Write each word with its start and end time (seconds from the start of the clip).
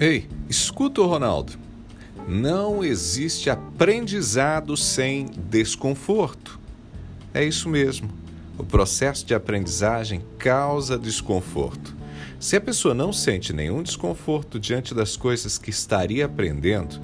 Ei, 0.00 0.26
escuta 0.48 1.02
o 1.02 1.06
Ronaldo. 1.06 1.58
Não 2.26 2.82
existe 2.82 3.50
aprendizado 3.50 4.74
sem 4.74 5.26
desconforto. 5.26 6.58
É 7.34 7.44
isso 7.44 7.68
mesmo. 7.68 8.08
O 8.56 8.64
processo 8.64 9.26
de 9.26 9.34
aprendizagem 9.34 10.22
causa 10.38 10.98
desconforto. 10.98 11.94
Se 12.38 12.56
a 12.56 12.60
pessoa 12.62 12.94
não 12.94 13.12
sente 13.12 13.52
nenhum 13.52 13.82
desconforto 13.82 14.58
diante 14.58 14.94
das 14.94 15.18
coisas 15.18 15.58
que 15.58 15.68
estaria 15.68 16.24
aprendendo, 16.24 17.02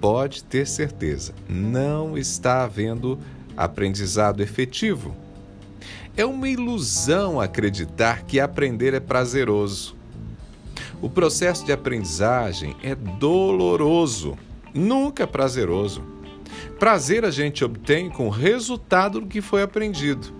pode 0.00 0.42
ter 0.42 0.66
certeza, 0.66 1.34
não 1.46 2.16
está 2.16 2.64
havendo 2.64 3.18
aprendizado 3.58 4.42
efetivo. 4.42 5.14
É 6.16 6.24
uma 6.24 6.48
ilusão 6.48 7.38
acreditar 7.38 8.22
que 8.22 8.40
aprender 8.40 8.94
é 8.94 9.00
prazeroso. 9.00 9.97
O 11.00 11.08
processo 11.08 11.64
de 11.64 11.70
aprendizagem 11.72 12.74
é 12.82 12.92
doloroso, 12.94 14.36
nunca 14.74 15.28
prazeroso. 15.28 16.02
Prazer 16.76 17.24
a 17.24 17.30
gente 17.30 17.64
obtém 17.64 18.10
com 18.10 18.26
o 18.26 18.30
resultado 18.30 19.20
do 19.20 19.26
que 19.26 19.40
foi 19.40 19.62
aprendido. 19.62 20.34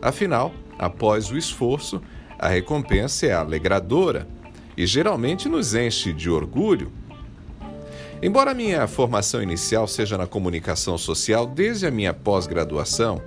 Afinal, 0.00 0.52
após 0.78 1.32
o 1.32 1.36
esforço, 1.36 2.00
a 2.38 2.48
recompensa 2.48 3.26
é 3.26 3.32
alegradora 3.32 4.28
e 4.76 4.86
geralmente 4.86 5.48
nos 5.48 5.74
enche 5.74 6.12
de 6.12 6.30
orgulho. 6.30 6.92
Embora 8.22 8.54
minha 8.54 8.86
formação 8.86 9.42
inicial 9.42 9.88
seja 9.88 10.16
na 10.16 10.28
comunicação 10.28 10.96
social, 10.96 11.44
desde 11.44 11.86
a 11.86 11.90
minha 11.90 12.14
pós-graduação 12.14 13.20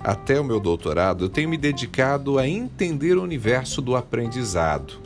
até 0.00 0.38
o 0.38 0.44
meu 0.44 0.60
doutorado, 0.60 1.24
eu 1.24 1.28
tenho 1.30 1.48
me 1.48 1.56
dedicado 1.56 2.38
a 2.38 2.46
entender 2.46 3.16
o 3.16 3.22
universo 3.22 3.80
do 3.80 3.96
aprendizado. 3.96 5.03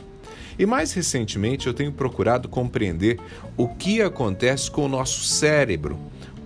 E 0.59 0.65
mais 0.65 0.91
recentemente 0.91 1.67
eu 1.67 1.73
tenho 1.73 1.93
procurado 1.93 2.49
compreender 2.49 3.17
o 3.55 3.69
que 3.69 4.01
acontece 4.01 4.69
com 4.69 4.83
o 4.83 4.89
nosso 4.89 5.23
cérebro, 5.23 5.97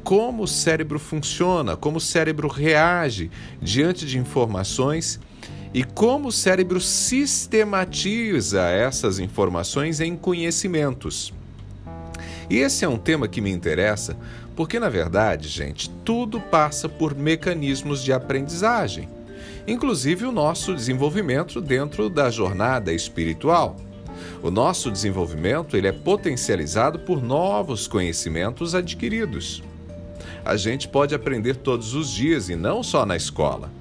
como 0.03 0.43
o 0.43 0.47
cérebro 0.47 0.99
funciona, 0.99 1.75
como 1.75 1.97
o 1.97 2.01
cérebro 2.01 2.47
reage 2.47 3.31
diante 3.59 4.05
de 4.05 4.19
informações 4.19 5.19
e 5.73 5.83
como 5.83 6.27
o 6.27 6.31
cérebro 6.31 6.79
sistematiza 6.79 8.61
essas 8.61 9.17
informações 9.17 9.99
em 9.99 10.15
conhecimentos. 10.15 11.33
E 12.47 12.57
esse 12.57 12.85
é 12.85 12.87
um 12.87 12.99
tema 12.99 13.27
que 13.27 13.41
me 13.41 13.49
interessa 13.49 14.15
porque, 14.55 14.79
na 14.79 14.89
verdade, 14.89 15.47
gente, 15.47 15.89
tudo 16.05 16.39
passa 16.39 16.87
por 16.87 17.15
mecanismos 17.15 18.03
de 18.03 18.13
aprendizagem, 18.13 19.09
inclusive 19.67 20.25
o 20.25 20.31
nosso 20.31 20.75
desenvolvimento 20.75 21.59
dentro 21.59 22.07
da 22.07 22.29
jornada 22.29 22.93
espiritual. 22.93 23.75
O 24.41 24.51
nosso 24.51 24.91
desenvolvimento 24.91 25.77
ele 25.77 25.87
é 25.87 25.91
potencializado 25.91 26.99
por 26.99 27.21
novos 27.21 27.87
conhecimentos 27.87 28.75
adquiridos. 28.75 29.63
A 30.45 30.57
gente 30.57 30.87
pode 30.87 31.15
aprender 31.15 31.55
todos 31.55 31.93
os 31.93 32.09
dias 32.11 32.49
e 32.49 32.55
não 32.55 32.83
só 32.83 33.05
na 33.05 33.15
escola. 33.15 33.71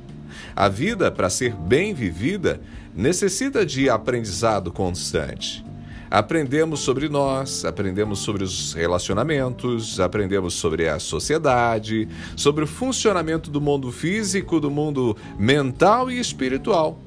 A 0.54 0.68
vida, 0.68 1.10
para 1.10 1.30
ser 1.30 1.54
bem 1.54 1.94
vivida, 1.94 2.60
necessita 2.94 3.64
de 3.64 3.88
aprendizado 3.88 4.70
constante. 4.70 5.64
Aprendemos 6.10 6.80
sobre 6.80 7.08
nós, 7.08 7.64
aprendemos 7.64 8.18
sobre 8.18 8.44
os 8.44 8.74
relacionamentos, 8.74 9.98
aprendemos 9.98 10.52
sobre 10.52 10.86
a 10.86 10.98
sociedade, 10.98 12.06
sobre 12.36 12.64
o 12.64 12.66
funcionamento 12.66 13.50
do 13.50 13.62
mundo 13.62 13.90
físico, 13.90 14.60
do 14.60 14.70
mundo 14.70 15.16
mental 15.38 16.10
e 16.10 16.20
espiritual. 16.20 16.98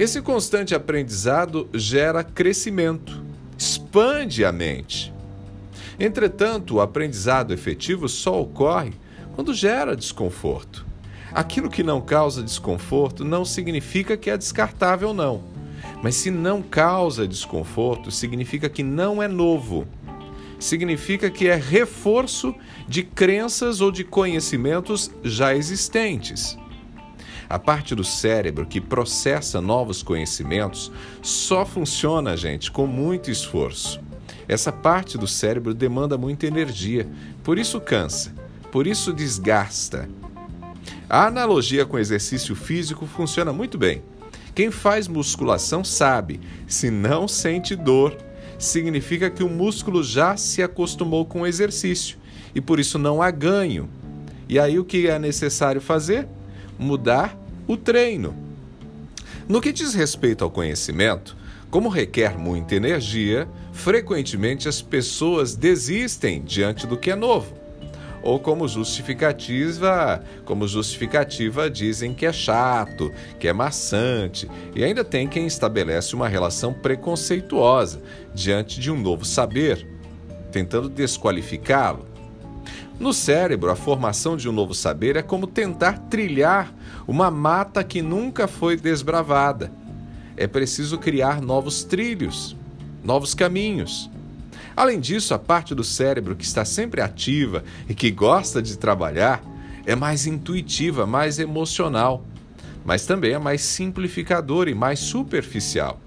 Esse 0.00 0.22
constante 0.22 0.74
aprendizado 0.74 1.68
gera 1.74 2.24
crescimento, 2.24 3.22
expande 3.58 4.46
a 4.46 4.50
mente. 4.50 5.12
Entretanto, 5.98 6.76
o 6.76 6.80
aprendizado 6.80 7.52
efetivo 7.52 8.08
só 8.08 8.40
ocorre 8.40 8.94
quando 9.34 9.52
gera 9.52 9.94
desconforto. 9.94 10.86
Aquilo 11.30 11.68
que 11.68 11.82
não 11.82 12.00
causa 12.00 12.42
desconforto 12.42 13.26
não 13.26 13.44
significa 13.44 14.16
que 14.16 14.30
é 14.30 14.38
descartável, 14.38 15.12
não. 15.12 15.42
Mas 16.02 16.14
se 16.14 16.30
não 16.30 16.62
causa 16.62 17.28
desconforto, 17.28 18.10
significa 18.10 18.70
que 18.70 18.82
não 18.82 19.22
é 19.22 19.28
novo. 19.28 19.86
Significa 20.58 21.28
que 21.30 21.46
é 21.46 21.56
reforço 21.56 22.54
de 22.88 23.02
crenças 23.02 23.82
ou 23.82 23.92
de 23.92 24.02
conhecimentos 24.02 25.10
já 25.22 25.54
existentes. 25.54 26.56
A 27.50 27.58
parte 27.58 27.96
do 27.96 28.04
cérebro 28.04 28.64
que 28.64 28.80
processa 28.80 29.60
novos 29.60 30.04
conhecimentos 30.04 30.92
só 31.20 31.66
funciona, 31.66 32.36
gente, 32.36 32.70
com 32.70 32.86
muito 32.86 33.28
esforço. 33.28 34.00
Essa 34.46 34.70
parte 34.70 35.18
do 35.18 35.26
cérebro 35.26 35.74
demanda 35.74 36.16
muita 36.16 36.46
energia, 36.46 37.08
por 37.42 37.58
isso 37.58 37.80
cansa, 37.80 38.32
por 38.70 38.86
isso 38.86 39.12
desgasta. 39.12 40.08
A 41.08 41.26
analogia 41.26 41.84
com 41.84 41.98
exercício 41.98 42.54
físico 42.54 43.04
funciona 43.04 43.52
muito 43.52 43.76
bem. 43.76 44.04
Quem 44.54 44.70
faz 44.70 45.08
musculação 45.08 45.82
sabe, 45.82 46.40
se 46.68 46.88
não 46.88 47.26
sente 47.26 47.74
dor, 47.74 48.16
significa 48.60 49.28
que 49.28 49.42
o 49.42 49.48
músculo 49.48 50.04
já 50.04 50.36
se 50.36 50.62
acostumou 50.62 51.26
com 51.26 51.40
o 51.40 51.46
exercício 51.48 52.16
e 52.54 52.60
por 52.60 52.78
isso 52.78 52.96
não 52.96 53.20
há 53.20 53.28
ganho. 53.32 53.90
E 54.48 54.56
aí 54.56 54.78
o 54.78 54.84
que 54.84 55.08
é 55.08 55.18
necessário 55.18 55.80
fazer? 55.80 56.28
Mudar 56.78 57.39
o 57.70 57.76
treino. 57.76 58.34
No 59.48 59.60
que 59.60 59.70
diz 59.70 59.94
respeito 59.94 60.42
ao 60.42 60.50
conhecimento, 60.50 61.36
como 61.70 61.88
requer 61.88 62.36
muita 62.36 62.74
energia, 62.74 63.48
frequentemente 63.72 64.68
as 64.68 64.82
pessoas 64.82 65.54
desistem 65.54 66.42
diante 66.42 66.84
do 66.84 66.96
que 66.96 67.12
é 67.12 67.14
novo. 67.14 67.54
Ou 68.24 68.40
como 68.40 68.66
justificativa, 68.66 70.20
como 70.44 70.66
justificativa 70.66 71.70
dizem 71.70 72.12
que 72.12 72.26
é 72.26 72.32
chato, 72.32 73.12
que 73.38 73.46
é 73.46 73.52
maçante, 73.52 74.50
e 74.74 74.82
ainda 74.82 75.04
tem 75.04 75.28
quem 75.28 75.46
estabelece 75.46 76.16
uma 76.16 76.28
relação 76.28 76.72
preconceituosa 76.72 78.02
diante 78.34 78.80
de 78.80 78.90
um 78.90 79.00
novo 79.00 79.24
saber, 79.24 79.86
tentando 80.50 80.88
desqualificá-lo. 80.88 82.04
No 82.98 83.14
cérebro, 83.14 83.70
a 83.70 83.76
formação 83.76 84.36
de 84.36 84.48
um 84.48 84.52
novo 84.52 84.74
saber 84.74 85.14
é 85.14 85.22
como 85.22 85.46
tentar 85.46 85.98
trilhar 86.10 86.74
uma 87.10 87.28
mata 87.28 87.82
que 87.82 88.00
nunca 88.00 88.46
foi 88.46 88.76
desbravada. 88.76 89.72
É 90.36 90.46
preciso 90.46 90.96
criar 90.96 91.42
novos 91.42 91.82
trilhos, 91.82 92.56
novos 93.02 93.34
caminhos. 93.34 94.08
Além 94.76 95.00
disso, 95.00 95.34
a 95.34 95.38
parte 95.38 95.74
do 95.74 95.82
cérebro 95.82 96.36
que 96.36 96.44
está 96.44 96.64
sempre 96.64 97.00
ativa 97.00 97.64
e 97.88 97.96
que 97.96 98.12
gosta 98.12 98.62
de 98.62 98.78
trabalhar 98.78 99.42
é 99.84 99.96
mais 99.96 100.24
intuitiva, 100.24 101.04
mais 101.04 101.40
emocional, 101.40 102.24
mas 102.84 103.04
também 103.04 103.32
é 103.32 103.40
mais 103.40 103.62
simplificadora 103.62 104.70
e 104.70 104.74
mais 104.74 105.00
superficial. 105.00 106.00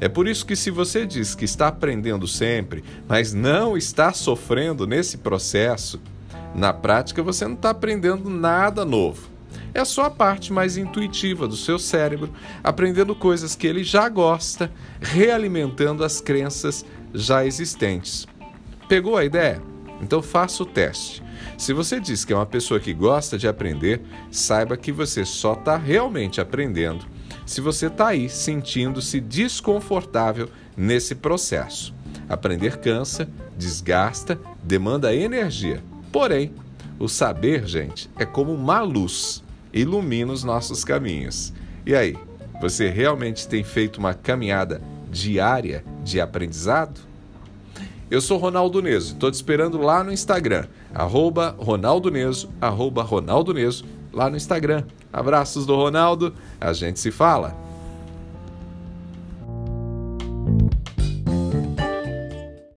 É 0.00 0.08
por 0.08 0.26
isso 0.26 0.44
que, 0.44 0.56
se 0.56 0.68
você 0.68 1.06
diz 1.06 1.32
que 1.36 1.44
está 1.44 1.68
aprendendo 1.68 2.26
sempre, 2.26 2.82
mas 3.06 3.32
não 3.32 3.76
está 3.76 4.12
sofrendo 4.12 4.84
nesse 4.84 5.18
processo, 5.18 6.00
na 6.56 6.72
prática 6.72 7.22
você 7.22 7.46
não 7.46 7.54
está 7.54 7.70
aprendendo 7.70 8.28
nada 8.28 8.84
novo. 8.84 9.37
É 9.74 9.84
só 9.84 10.04
a 10.04 10.10
parte 10.10 10.52
mais 10.52 10.76
intuitiva 10.76 11.46
do 11.46 11.56
seu 11.56 11.78
cérebro, 11.78 12.32
aprendendo 12.62 13.14
coisas 13.14 13.54
que 13.54 13.66
ele 13.66 13.84
já 13.84 14.08
gosta, 14.08 14.70
realimentando 15.00 16.04
as 16.04 16.20
crenças 16.20 16.84
já 17.14 17.44
existentes. 17.44 18.26
Pegou 18.88 19.16
a 19.16 19.24
ideia? 19.24 19.62
Então 20.00 20.22
faça 20.22 20.62
o 20.62 20.66
teste. 20.66 21.22
Se 21.56 21.72
você 21.72 22.00
diz 22.00 22.24
que 22.24 22.32
é 22.32 22.36
uma 22.36 22.46
pessoa 22.46 22.80
que 22.80 22.94
gosta 22.94 23.36
de 23.36 23.48
aprender, 23.48 24.00
saiba 24.30 24.76
que 24.76 24.92
você 24.92 25.24
só 25.24 25.54
está 25.54 25.76
realmente 25.76 26.40
aprendendo 26.40 27.04
se 27.48 27.62
você 27.62 27.86
está 27.86 28.08
aí 28.08 28.28
sentindo-se 28.28 29.20
desconfortável 29.20 30.50
nesse 30.76 31.14
processo. 31.14 31.94
Aprender 32.28 32.76
cansa, 32.76 33.26
desgasta, 33.56 34.38
demanda 34.62 35.14
energia. 35.14 35.82
Porém, 36.12 36.52
o 36.98 37.08
saber, 37.08 37.66
gente, 37.66 38.10
é 38.18 38.26
como 38.26 38.52
uma 38.52 38.82
luz, 38.82 39.42
ilumina 39.80 40.32
os 40.32 40.44
nossos 40.44 40.84
caminhos. 40.84 41.52
E 41.86 41.94
aí, 41.94 42.16
você 42.60 42.88
realmente 42.88 43.46
tem 43.46 43.62
feito 43.62 43.98
uma 43.98 44.14
caminhada 44.14 44.82
diária 45.10 45.84
de 46.04 46.20
aprendizado? 46.20 47.00
Eu 48.10 48.20
sou 48.20 48.38
Ronaldo 48.38 48.80
Neso, 48.80 49.12
estou 49.12 49.30
te 49.30 49.34
esperando 49.34 49.78
lá 49.78 50.02
no 50.02 50.12
Instagram, 50.12 50.64
arroba 50.94 51.54
Ronaldo 51.58 52.10
Neso, 52.10 52.48
arroba 52.60 53.02
Ronaldo 53.02 53.52
Neso, 53.52 53.84
lá 54.12 54.30
no 54.30 54.36
Instagram. 54.36 54.84
Abraços 55.12 55.66
do 55.66 55.76
Ronaldo, 55.76 56.34
a 56.60 56.72
gente 56.72 56.98
se 56.98 57.10
fala. 57.10 57.67